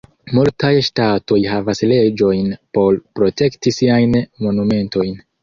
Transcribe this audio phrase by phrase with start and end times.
[0.35, 5.15] Multaj ŝtatoj havas leĝojn por protekti siajn monumentojn.